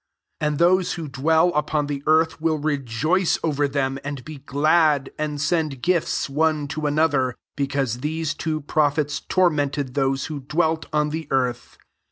10 0.39 0.47
And 0.53 0.57
those 0.57 0.95
wftfydwell 0.95 1.55
upon 1.55 1.87
he 1.87 2.01
earth 2.07 2.41
will 2.41 2.57
rejoice 2.57 3.37
over 3.43 3.67
them, 3.67 3.99
jid 4.03 4.25
be 4.25 4.37
glad, 4.39 5.11
and 5.19 5.39
send 5.39 5.83
gifts 5.83 6.27
one 6.27 6.67
another; 6.75 7.35
because 7.55 7.99
these 7.99 8.33
two 8.33 8.61
►rophets 8.61 9.21
tormented 9.27 9.93
those 9.93 10.25
who 10.25 10.37
1 10.39 10.47
welt 10.55 10.85
on 10.91 11.09
the 11.11 11.27
earth." 11.29 11.77